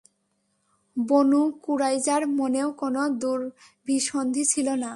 [0.97, 4.89] বনু কুরাইজার মনেও কোন দুরভিসন্ধি ছিল না।